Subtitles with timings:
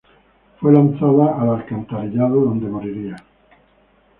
[0.59, 3.17] Fue lanzada al alcantarillado donde moriría.